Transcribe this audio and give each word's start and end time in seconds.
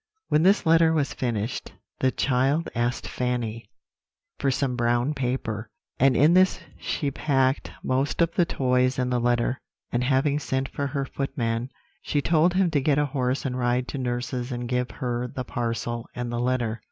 When 0.29 0.41
this 0.41 0.65
letter 0.65 0.93
was 0.93 1.13
finished, 1.13 1.73
the 1.99 2.09
child 2.09 2.69
asked 2.73 3.07
Fanny 3.07 3.69
for 4.39 4.49
some 4.49 4.75
brown 4.75 5.13
paper, 5.13 5.69
and 5.99 6.17
in 6.17 6.33
this 6.33 6.59
she 6.79 7.11
packed 7.11 7.69
most 7.83 8.19
of 8.19 8.33
the 8.33 8.43
toys 8.43 8.97
and 8.97 9.13
the 9.13 9.19
letter, 9.19 9.59
and 9.91 10.03
having 10.03 10.39
sent 10.39 10.69
for 10.69 10.87
her 10.87 11.05
footman, 11.05 11.69
she 12.01 12.19
told 12.19 12.55
him 12.55 12.71
to 12.71 12.81
get 12.81 12.97
a 12.97 13.05
horse 13.13 13.45
and 13.45 13.59
ride 13.59 13.87
to 13.89 13.99
nurse's 13.99 14.51
and 14.51 14.67
give 14.67 14.89
her 14.89 15.27
the 15.27 15.43
parcel 15.43 16.07
and 16.15 16.31
the 16.31 16.39
letter. 16.39 16.79